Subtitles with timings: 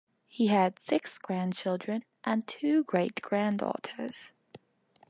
[0.25, 4.31] He had six grandchildren and two great-granddaughters.